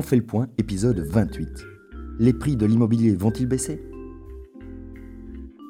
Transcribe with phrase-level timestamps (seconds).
[0.00, 1.46] On fait le point, épisode 28.
[2.20, 3.82] Les prix de l'immobilier vont-ils baisser?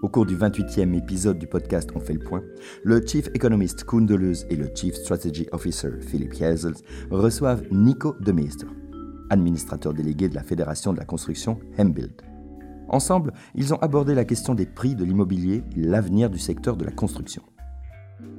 [0.02, 2.40] Au cours du 28e épisode du podcast On fait le point,
[2.84, 6.76] le Chief Economist Deleuze et le Chief Strategy Officer Philippe Jezels
[7.10, 8.68] reçoivent Nico de Meester,
[9.30, 12.22] administrateur délégué de la Fédération de la construction Hembuild.
[12.88, 16.84] Ensemble, ils ont abordé la question des prix de l'immobilier et l'avenir du secteur de
[16.84, 17.42] la construction.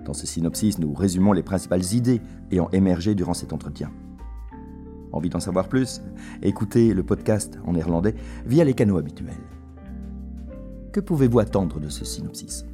[0.05, 3.91] Dans ce synopsis, nous résumons les principales idées ayant émergé durant cet entretien.
[5.11, 6.01] Envie d'en savoir plus?
[6.41, 8.15] Écoutez le podcast en néerlandais
[8.45, 9.33] via les canaux habituels.
[10.91, 12.65] Que pouvez-vous attendre de ce synopsis?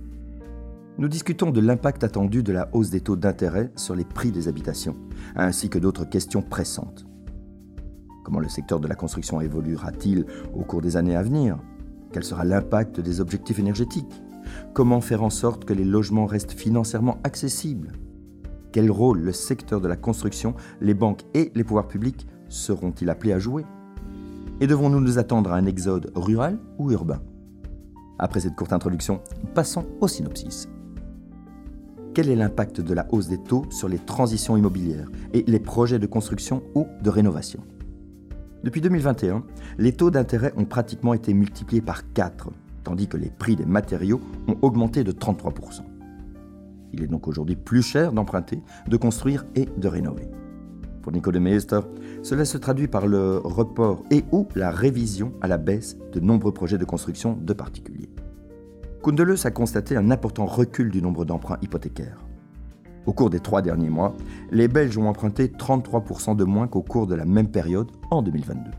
[0.98, 4.48] Nous discutons de l'impact attendu de la hausse des taux d'intérêt sur les prix des
[4.48, 4.96] habitations,
[5.36, 7.06] ainsi que d'autres questions pressantes.
[8.24, 11.60] Comment le secteur de la construction évoluera-t-il au cours des années à venir?
[12.12, 14.24] Quel sera l'impact des objectifs énergétiques?
[14.74, 17.92] Comment faire en sorte que les logements restent financièrement accessibles?
[18.72, 23.34] Quel rôle le secteur de la construction, les banques et les pouvoirs publics seront-ils appelés
[23.34, 23.66] à jouer?
[24.60, 27.22] Et devons-nous nous attendre à un exode rural ou urbain?
[28.20, 29.22] Après cette courte introduction,
[29.54, 30.68] passons au synopsis.
[32.14, 36.00] Quel est l'impact de la hausse des taux sur les transitions immobilières et les projets
[36.00, 37.60] de construction ou de rénovation?
[38.64, 39.44] Depuis 2021,
[39.78, 42.50] les taux d'intérêt ont pratiquement été multipliés par 4,
[42.84, 45.82] tandis que les prix des matériaux ont augmenté de 33%.
[46.98, 50.28] Il est donc aujourd'hui plus cher d'emprunter, de construire et de rénover.
[51.04, 51.82] Pour Nico de Meester,
[52.24, 56.52] cela se traduit par le report et ou la révision à la baisse de nombreux
[56.52, 58.10] projets de construction de particuliers.
[59.04, 62.26] Koundelus a constaté un important recul du nombre d'emprunts hypothécaires.
[63.06, 64.16] Au cours des trois derniers mois,
[64.52, 68.72] les Belges ont emprunté 33% de moins qu'au cours de la même période en 2022.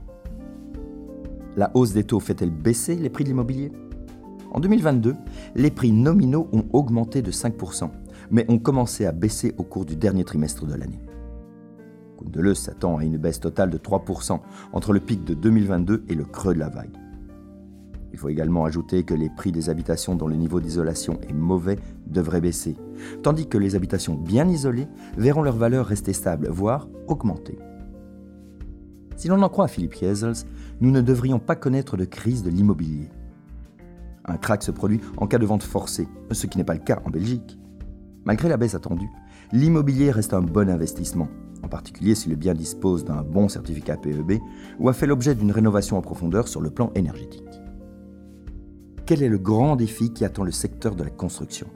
[1.56, 3.72] La hausse des taux fait-elle baisser les prix de l'immobilier?
[4.50, 5.14] En 2022,
[5.54, 7.90] les prix nominaux ont augmenté de 5%,
[8.30, 11.02] mais ont commencé à baisser au cours du dernier trimestre de l'année.
[12.16, 14.40] Koundeleux s'attend à une baisse totale de 3%
[14.72, 16.96] entre le pic de 2022 et le creux de la vague.
[18.12, 21.78] Il faut également ajouter que les prix des habitations dont le niveau d'isolation est mauvais
[22.06, 22.76] devraient baisser,
[23.22, 27.58] tandis que les habitations bien isolées verront leur valeur rester stable, voire augmenter.
[29.16, 30.46] Si l'on en croit à Philippe Jezels,
[30.80, 33.10] nous ne devrions pas connaître de crise de l'immobilier.
[34.24, 37.00] Un crack se produit en cas de vente forcée, ce qui n'est pas le cas
[37.04, 37.58] en Belgique.
[38.28, 39.10] Malgré la baisse attendue,
[39.50, 41.26] l'immobilier reste un bon investissement,
[41.64, 44.34] en particulier si le bien dispose d'un bon certificat PEB
[44.78, 47.48] ou a fait l'objet d'une rénovation en profondeur sur le plan énergétique
[49.08, 51.66] quel est le grand défi qui attend le secteur de la construction?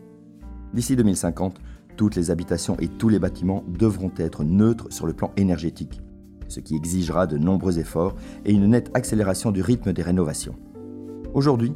[0.74, 1.62] D'ici 2050,
[1.96, 6.02] toutes les habitations et tous les bâtiments devront être neutres sur le plan énergétique,
[6.48, 10.56] ce qui exigera de nombreux efforts et une nette accélération du rythme des rénovations.
[11.32, 11.72] Aujourd'hui,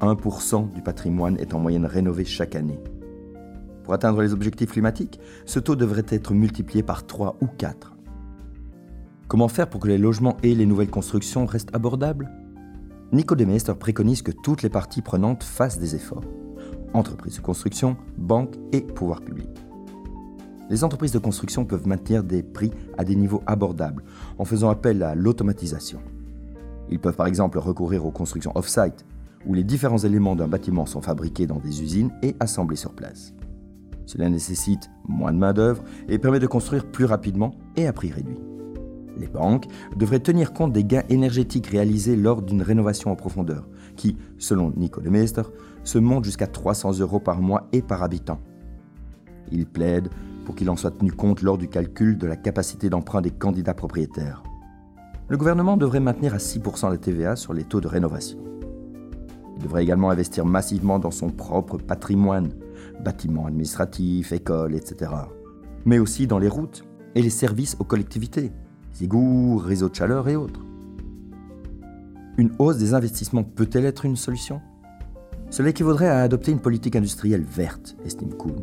[0.00, 2.78] 1% du patrimoine est en moyenne rénové chaque année.
[3.90, 7.96] Pour atteindre les objectifs climatiques, ce taux devrait être multiplié par 3 ou 4.
[9.26, 12.30] Comment faire pour que les logements et les nouvelles constructions restent abordables?
[13.10, 16.22] Nico de préconise que toutes les parties prenantes fassent des efforts.
[16.94, 19.60] Entreprises de construction, banques et pouvoirs publics.
[20.68, 24.04] Les entreprises de construction peuvent maintenir des prix à des niveaux abordables
[24.38, 25.98] en faisant appel à l'automatisation.
[26.90, 29.04] Ils peuvent par exemple recourir aux constructions off-site,
[29.46, 33.34] où les différents éléments d'un bâtiment sont fabriqués dans des usines et assemblés sur place.
[34.10, 38.40] Cela nécessite moins de main-d'œuvre et permet de construire plus rapidement et à prix réduit.
[39.16, 39.66] Les banques
[39.96, 45.00] devraient tenir compte des gains énergétiques réalisés lors d'une rénovation en profondeur, qui, selon Nico
[45.00, 45.12] de
[45.84, 48.40] se monte jusqu'à 300 euros par mois et par habitant.
[49.52, 50.08] Il plaide
[50.44, 53.74] pour qu'il en soit tenu compte lors du calcul de la capacité d'emprunt des candidats
[53.74, 54.42] propriétaires.
[55.28, 58.38] Le gouvernement devrait maintenir à 6% la TVA sur les taux de rénovation.
[59.60, 62.48] Il devrait également investir massivement dans son propre patrimoine,
[63.04, 65.12] bâtiments administratifs, écoles, etc.
[65.84, 68.52] Mais aussi dans les routes et les services aux collectivités,
[69.02, 70.60] égouts, réseaux de chaleur et autres.
[72.38, 74.62] Une hausse des investissements peut-elle être une solution?
[75.50, 78.62] Cela équivaudrait à adopter une politique industrielle verte, estime Kuhn.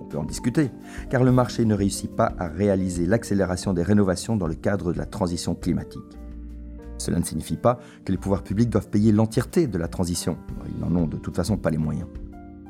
[0.00, 0.70] On peut en discuter,
[1.10, 4.98] car le marché ne réussit pas à réaliser l'accélération des rénovations dans le cadre de
[4.98, 6.00] la transition climatique.
[7.04, 10.38] Cela ne signifie pas que les pouvoirs publics doivent payer l'entièreté de la transition.
[10.66, 12.08] Ils n'en ont de toute façon pas les moyens.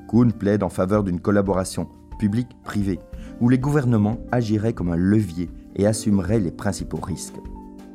[0.08, 1.88] Kuhn plaide en faveur d'une collaboration
[2.18, 2.98] publique-privée,
[3.40, 7.40] où les gouvernements agiraient comme un levier et assumerait les principaux risques.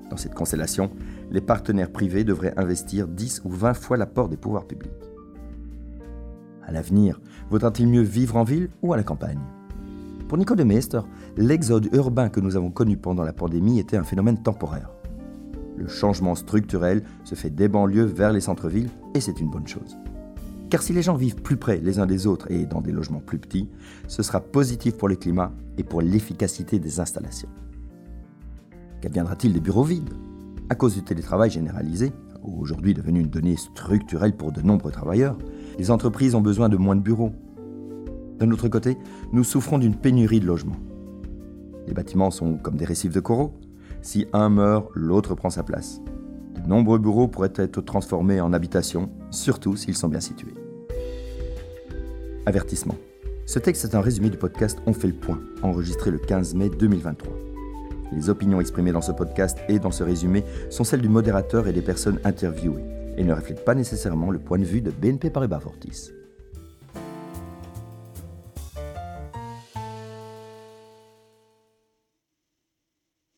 [0.09, 0.91] Dans cette constellation,
[1.29, 4.91] les partenaires privés devraient investir 10 ou 20 fois l'apport des pouvoirs publics.
[6.65, 7.19] À l'avenir,
[7.49, 9.41] vaudra-t-il mieux vivre en ville ou à la campagne?
[10.29, 11.01] Pour Nico de Meester,
[11.35, 14.89] l'exode urbain que nous avons connu pendant la pandémie était un phénomène temporaire.
[15.79, 19.97] Le changement structurel se fait des banlieues vers les centres-villes et c'est une bonne chose.
[20.69, 23.21] Car si les gens vivent plus près les uns des autres et dans des logements
[23.21, 23.69] plus petits,
[24.09, 27.47] ce sera positif pour le climat et pour l'efficacité des installations.
[28.99, 30.09] Qu'adviendra-t-il des bureaux vides?
[30.69, 32.11] À cause du télétravail généralisé,
[32.43, 35.37] aujourd'hui devenu une donnée structurelle pour de nombreux travailleurs,
[35.77, 37.31] les entreprises ont besoin de moins de bureaux.
[38.37, 38.97] D'un autre côté,
[39.31, 40.75] nous souffrons d'une pénurie de logements.
[41.87, 43.53] Les bâtiments sont comme des récifs de coraux.
[44.01, 45.99] Si un meurt, l'autre prend sa place.
[46.55, 50.53] De nombreux bureaux pourraient être transformés en habitations, surtout s'ils sont bien situés.
[52.45, 52.95] Avertissement.
[53.45, 56.69] Ce texte est un résumé du podcast On fait le point, enregistré le 15 mai
[56.69, 57.33] 2023.
[58.11, 61.73] Les opinions exprimées dans ce podcast et dans ce résumé sont celles du modérateur et
[61.73, 62.83] des personnes interviewées,
[63.17, 66.11] et ne reflètent pas nécessairement le point de vue de BNP Paribas Fortis.